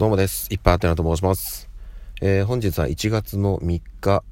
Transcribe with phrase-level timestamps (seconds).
[0.00, 0.48] どうもです。
[0.50, 1.68] いっぱいあてなと申します。
[2.22, 4.24] えー、本日は1月の3日、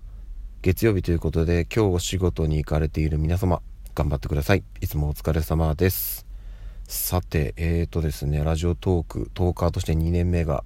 [0.62, 3.60] 月曜日ということで、今日お仕事に行かれている皆様、
[3.94, 4.64] 頑張ってください。
[4.80, 6.24] いつもお疲れ様です。
[6.84, 10.64] さて、えーとですね、ラジオトーク、トーカーとして2年目が、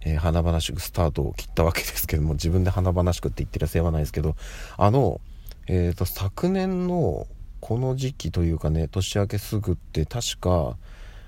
[0.00, 4.36] えー、華々しくスタートを切ったわけですけども、自分で華々しくって言ってるせいはないですけど、
[4.78, 5.20] あの、
[5.66, 7.26] えーと、昨年の
[7.60, 10.78] この時期というかね、年明けすぐって確か、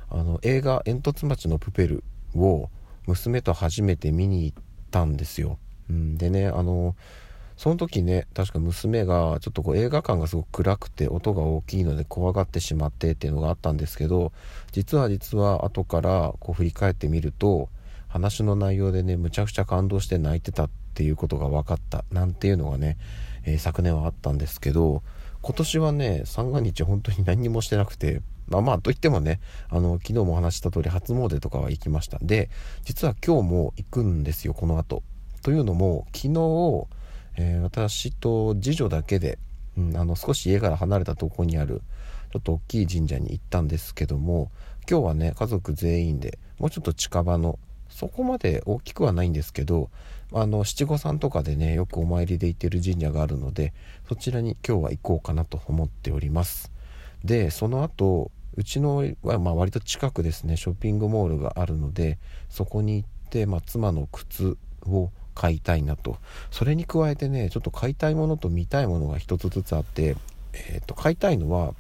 [0.09, 2.03] あの、映画、煙突町のプペル
[2.35, 2.71] を、
[3.07, 5.59] 娘と初めて見に行ったんですよ。
[5.91, 6.97] うん、でねあの
[7.57, 14.33] その時ね確か娘がちょっとこう映画館がすごく暗くて音が大きいので怖がってしまってっていうのがあったんですけど
[14.73, 17.69] 実は実は後からこう振り返ってみると
[18.09, 22.97] 話の内容でねむちゃくちゃ感動して泣いてたっていうことが分かったなんていうのがね、
[23.45, 25.03] えー、昨年はあったんですけど
[25.43, 28.21] 今年はね三が日本当に何にもしてなくて
[28.55, 32.19] まあまあといってもねあの昨日も話した通り初詣とかは行きました。
[32.23, 32.51] で
[32.85, 35.03] 実は今日も行くんですよこの後。
[35.43, 36.87] というのも昨日、
[37.37, 39.39] えー、私と次女だけで、
[39.77, 41.83] うん、あの少し家から離れたとこにある
[42.33, 44.51] ちょっと大きい神社に行ったんですけども
[44.91, 49.91] 今日はね家族全員でもうちょっと近場のそこまで大きくはないんですけど
[50.33, 53.73] あの七五三とかでねよくお参りで行ってる神社があるので
[54.09, 56.73] そちらに今日は行こうかなと思っております。
[57.23, 66.19] でその後うちのはまあ割と近くですねショッピングモールがあるのでそこに行って、まあ、妻の靴を買いたいなと。
[66.51, 70.17] それに加えてねちょっと買いたいものと見たいものが一つずつあって、
[70.53, 71.75] えー、と買いたいのは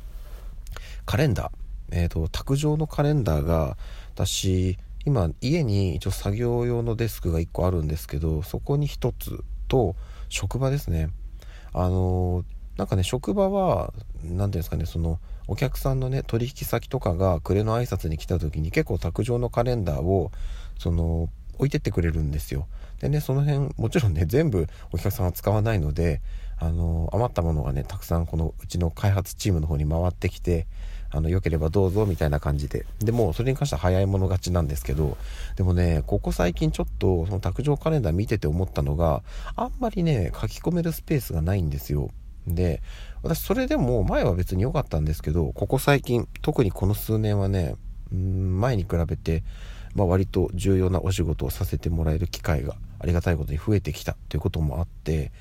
[1.06, 3.76] カレンダー、えーと、卓上のカレンダーが
[4.14, 9.94] 私今家に一応作業用のデスクが1個あるんですけどそこに1つと
[10.28, 11.10] 職場ですね。
[11.72, 12.44] あの、
[12.76, 20.32] なんかね職場は何ていうんですかねそのお客さんのね取引先とかが暮れの挨拶に来た時に結構卓上のカレンダーを
[20.78, 22.66] その置いてってくれるんですよ。
[23.00, 26.20] でねその辺もちろんね 全部お客さんは使わないので
[26.58, 30.66] あの余ったものがねたくさんこのうちの開発チームの方に回ってきて
[31.10, 32.86] あの良ければどうぞみたいな感じで。
[32.98, 35.16] でもそれに関しては早い者勝ちなんですけど
[35.56, 39.22] でもねここ最近ちょっとその卓上カレンダー見てて思ったのが
[39.54, 42.10] あんまりね書き込めるスペースがないんですよ。
[42.46, 42.82] で
[43.22, 47.76] 私それでも前は別に良かったんですけどここ最近特にこの数年はね
[48.12, 49.42] うん前に比べて、
[49.94, 55.32] まあ、割と重要なお仕事をさせてもらえる機会がありがたいことに増えてきたということもあって、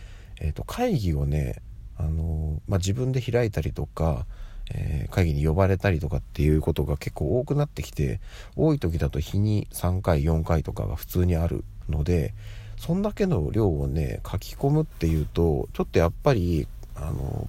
[0.42, 1.62] えー、と会議をね、
[1.98, 4.26] あのまあ、自分で開いたりとか、
[4.74, 8.20] えー、会議に呼ばれたりとかっていうことが結構多くなってきて
[8.56, 12.34] 多い時だと日に3回4回とかが普通にあるので
[12.78, 16.68] そんだけの量をね書き込むっていうとちょっとやっぱり
[17.08, 17.48] あの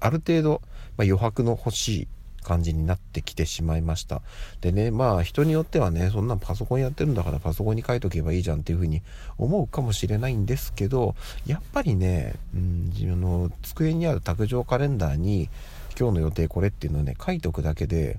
[0.00, 0.60] ある程度、
[0.96, 2.08] まあ、余白の欲しい
[2.44, 4.22] 感じになってきてしまいました。
[4.60, 9.02] でねまあ人によってはねそんなパソコンやってるんだからパソコンに書いとけばいいじゃんっていう風に
[9.38, 15.48] 思うかもしれないんですけどやっぱりね、うん、自分の机にある卓上カレンダーに
[15.98, 18.18] 今日の予定これっていうのをね書いとくだけで、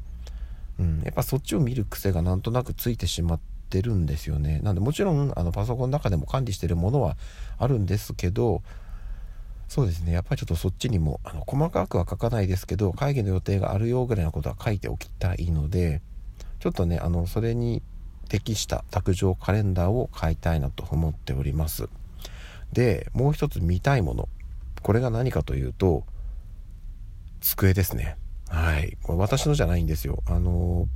[0.79, 3.39] うん、やっぱそっちを見る癖がなんとなくついてしまっ
[3.69, 4.59] てるんですよね。
[4.63, 7.15] なんでもちろんあのパソコンの中でも管理してるものは
[7.57, 8.63] あるんですけど
[9.67, 10.11] そうですね。
[10.11, 16.01] やっぱりちょっとそっちにもあの細かくは書かないですけど会議の予定があるよぐらいのことは書いておきたいので
[16.59, 17.81] ちょっとねあのそれに
[18.29, 21.89] 適した卓上カレンダーを買いたいなと思っております。
[22.73, 24.29] でもう一つ見たいもの。
[24.81, 26.03] これが何かというと
[27.41, 28.17] 机ですね。
[28.49, 28.97] はい。
[29.03, 30.23] これ私のじゃないんですよ。
[30.25, 30.87] あの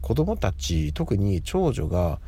[0.00, 2.20] 子供たち特に長女が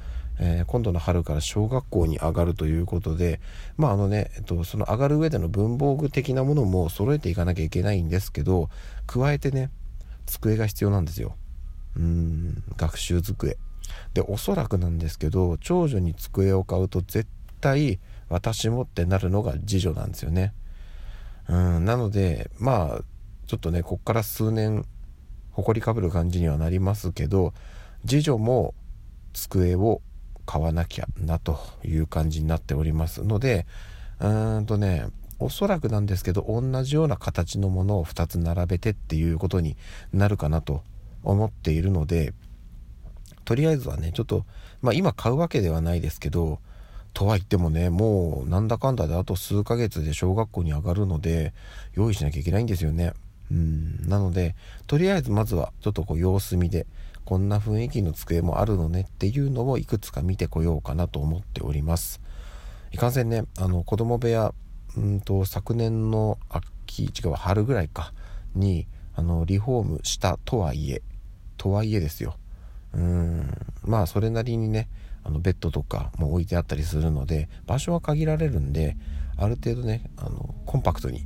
[0.43, 3.41] えー、今度の春から小学校に上がるということで
[3.77, 8.71] まああのね、えっと、その上がる上での文房具的なものも揃えていかなきゃいけないんですけど
[9.07, 9.71] 加えてね
[10.25, 11.37] 机が必要なんですよ。
[11.97, 13.59] うん学習机。
[14.15, 17.29] でおそらくなんですけど長女に机を買うと絶
[17.61, 20.55] 対私もってなるのが次女なんですよね。
[21.49, 23.05] うんなのでまあ
[23.47, 24.87] ちょっとねこっから数年
[25.51, 27.53] 誇りかぶる感じにはなりますけど
[28.07, 28.73] 次女も
[29.33, 30.01] 机を
[30.51, 33.67] 買わなきゃなという感じになっておりますので
[34.19, 35.07] うーんとね
[35.39, 39.77] おそらくなんですけど同じような形のものを2つ並べてっていうことに
[40.13, 40.83] なるかなと
[41.23, 42.35] 思っているので
[43.45, 44.45] とりあえずはねちょっと
[44.83, 46.59] まあ今買うわけではないですけど
[47.15, 51.55] とは言ってもねもうなんだかんだであと数ヶ月で小学校に上がるので
[51.95, 53.13] 用意しなきゃいけないんですよね。
[53.53, 54.09] うん。
[54.09, 54.57] なので
[54.89, 56.89] とりあえずまずはちょっとこう様子見で
[57.31, 62.21] こんな雰囲気の机もあるのねっていうのをいくつか見てこようかなと思っております。
[62.91, 64.53] いかんせんねあの子供部屋
[64.97, 68.13] うんと昨年の秋違う春ぐらいか
[68.57, 71.03] にあのリフォームしたとはいえ
[71.57, 72.35] とはいえですよ。
[72.95, 73.49] うん
[73.85, 74.89] まあそれなりにね
[75.23, 78.97] あのベッドとかも置いてあったりするので場所は限られるんで
[79.37, 81.23] ある程度ねあのコンパクトに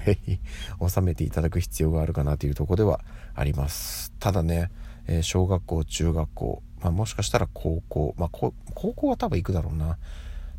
[0.88, 3.04] 収めていただく必要があるかなというとこでは
[3.34, 4.10] あります。
[4.18, 4.70] ただね、
[5.06, 9.98] えー、小学校中学校、まあ、もしかしたら高校、まあ、高校は多分行くだろうな。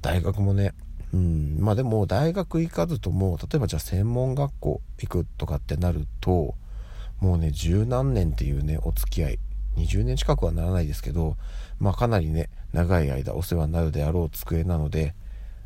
[0.01, 0.73] 大学もね。
[1.13, 1.57] うん。
[1.59, 6.55] まあでも大学行かずとも例えばじゃあ専門学校行くとかってなると
[7.19, 9.39] もうね十何年っていうねお付き合い。
[9.77, 11.35] 20年近くはならないですけど
[11.79, 15.15] まあかなりね長い間お世話になるであろう机なので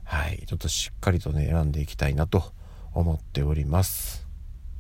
[0.03, 0.43] はい。
[0.47, 2.43] ちょっとしっかりとね選んでいきたいなと
[2.93, 4.27] 思っております。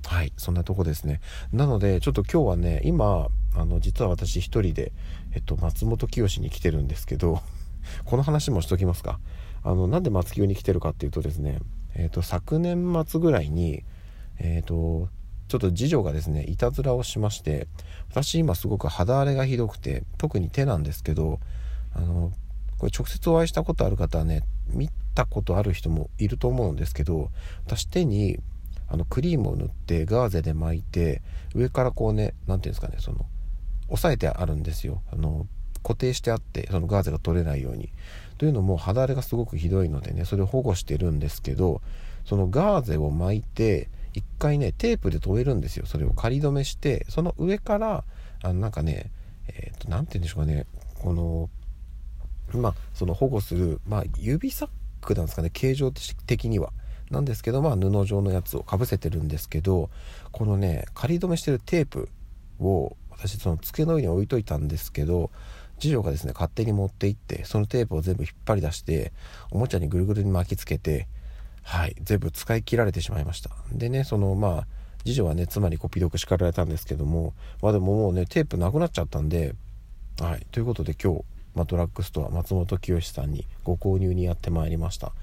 [0.05, 0.33] はい。
[0.37, 1.21] そんなとこですね。
[1.51, 3.27] なのでちょっと今日はね今
[3.59, 4.93] あの実は私一人で
[5.33, 7.41] えっと松本清に来てるんですけど
[8.05, 9.19] この話もしときますか。
[9.61, 11.59] あのなんで松清に来てるかっていうとですね
[11.95, 13.83] えっと昨年末ぐらいに
[14.37, 15.09] えっと
[15.49, 17.67] ちょっと次女がですねいたずらをしまして
[18.09, 21.41] 私今すごく肌荒れがひどくて特に手なんですけど
[21.93, 22.31] あの
[22.77, 27.29] これ直接お会いしたことある方はね見たことある人もいると思うんですけど
[27.65, 28.39] 私手に
[28.87, 31.21] あのクリームを塗ってガーゼで巻いて
[31.53, 33.25] 上からこうね何て言うんですかねその
[33.89, 35.01] 押さえてあるんですよ。
[35.11, 35.47] あの
[35.81, 37.89] 固定してあってそのガーゼが取れないように。
[38.37, 41.81] というのも肌荒れがすごくひどいのでねそれを保護してるんですけど
[42.25, 45.85] そのガーゼを巻いて一回ねテープで留めるんですよ。
[45.85, 48.03] それを仮止めしてその上から
[48.41, 49.11] あのなんかね
[49.47, 50.65] えっ、ー、と何て言うんでしょうかね。
[50.95, 51.49] この
[52.53, 54.69] まあその保護する、まあ、指サッ
[55.01, 55.49] クなんですかね。
[55.51, 56.71] 形状的には。
[57.11, 59.89] なんですけどまあ布状のやつをかぶせてるんですけど
[60.31, 62.07] このね仮止めしてるテープ
[62.59, 65.29] を私その机の上に置いといたんですけど
[65.79, 69.11] 次女がですね勝手に持って行ってそのテープを全部引っ張り出して
[69.51, 71.07] おもちゃにぐるぐるに巻きつけて
[71.63, 73.51] はい全部使い切られてしまいました。
[73.71, 74.67] でねそのまあ
[75.05, 79.55] 次女はね妻にこうピドク叱られたんですけどもまあでももうねテープなくなっちゃったんで
[80.19, 81.23] はいということで今日、
[81.55, 85.13] まあ、ドラッグストア松本清さんにご購入にやってまいりました。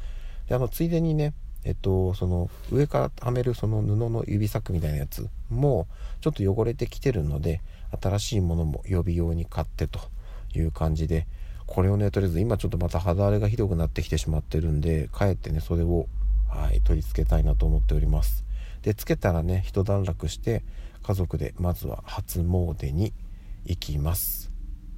[0.49, 1.35] であのついでにね
[1.65, 5.87] えっとその上からはめるその布の指サックみたいなやつも
[6.21, 7.61] ちょっと汚れてきてるので
[8.01, 10.01] 新しいものも予備用に買ってと
[10.55, 11.27] いう感じで
[11.67, 16.07] これをねとりあえず今ちょっとまた肌荒れがひどくなってきてしまってるんで帰ってねそれを
[16.49, 18.45] はい取り付けたいなと思っております。
[18.83, 20.63] でつけたらね一段落して
[21.03, 23.13] 家族でまずは初詣に
[23.65, 24.51] 行きます。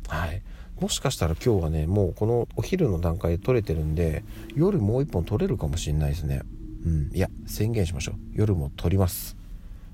[0.09, 0.43] はい。
[0.81, 4.23] もしかしたら今日はねもうこのお昼の段階で撮れてるんで
[4.55, 6.43] 夜もう一本撮れるかもしんないですね。
[6.85, 7.11] うん。
[7.13, 8.15] いや宣言しましょう。
[8.33, 9.37] 夜も撮ります。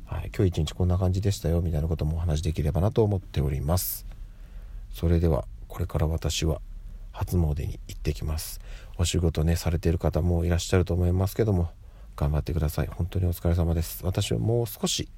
[0.05, 0.31] はい。
[0.37, 1.63] 今日一日こんな感じでしたよ。
[1.63, 4.07] みたいなこともお話できればなと思っております。
[4.93, 6.61] それではこれから私は
[7.13, 8.61] 初詣に行ってきます。
[8.99, 11.71] お仕事ねされている方もいらっしゃると思いますけども
[12.17, 12.89] 頑張ってください。
[12.89, 14.05] 本当にお疲れ様です。
[14.05, 15.09] 私はもう少し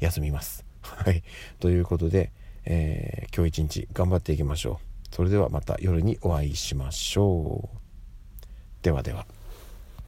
[0.00, 0.64] 休みます。
[0.80, 1.22] はい。
[1.58, 2.32] ということで、
[2.64, 4.89] えー、今日一日頑張っていきましょう。
[5.10, 7.78] それではまた夜にお会いしましょう。
[8.82, 9.26] ではでは。